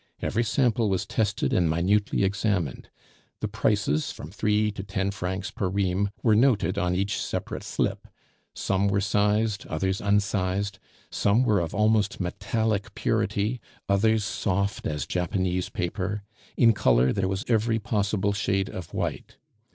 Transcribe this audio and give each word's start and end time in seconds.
Every 0.19 0.43
sample 0.43 0.89
was 0.89 1.05
tested 1.05 1.53
and 1.53 1.69
minutely 1.69 2.23
examined; 2.23 2.89
the 3.39 3.47
prices, 3.47 4.11
from 4.11 4.31
three 4.31 4.71
to 4.71 4.81
ten 4.81 5.11
francs 5.11 5.51
per 5.51 5.69
ream, 5.69 6.09
were 6.23 6.35
noted 6.35 6.75
on 6.79 6.95
each 6.95 7.19
separate 7.23 7.61
slip; 7.61 8.07
some 8.55 8.87
were 8.87 8.99
sized, 8.99 9.67
others 9.67 10.01
unsized; 10.01 10.79
some 11.11 11.43
were 11.43 11.59
of 11.59 11.75
almost 11.75 12.19
metallic 12.19 12.95
purity, 12.95 13.61
others 13.87 14.23
soft 14.23 14.87
as 14.87 15.05
Japanese 15.05 15.69
paper; 15.69 16.23
in 16.57 16.73
color 16.73 17.13
there 17.13 17.27
was 17.27 17.45
every 17.47 17.77
possible 17.77 18.33
shade 18.33 18.69
of 18.71 18.95
white. 18.95 19.37